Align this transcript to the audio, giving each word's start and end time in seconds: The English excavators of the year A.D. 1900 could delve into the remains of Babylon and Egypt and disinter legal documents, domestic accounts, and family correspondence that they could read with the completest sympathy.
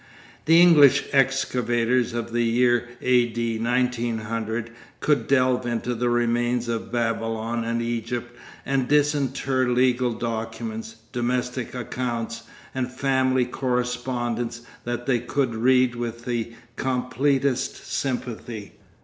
The 0.45 0.59
English 0.59 1.03
excavators 1.13 2.13
of 2.13 2.33
the 2.33 2.41
year 2.43 2.87
A.D. 3.03 3.59
1900 3.59 4.71
could 4.99 5.27
delve 5.27 5.67
into 5.67 5.93
the 5.93 6.09
remains 6.09 6.67
of 6.67 6.91
Babylon 6.91 7.63
and 7.63 7.83
Egypt 7.83 8.35
and 8.65 8.87
disinter 8.87 9.69
legal 9.69 10.13
documents, 10.13 10.95
domestic 11.11 11.75
accounts, 11.75 12.41
and 12.73 12.91
family 12.91 13.45
correspondence 13.45 14.61
that 14.85 15.05
they 15.05 15.19
could 15.19 15.53
read 15.53 15.93
with 15.93 16.25
the 16.25 16.53
completest 16.77 17.75
sympathy. 17.87 18.71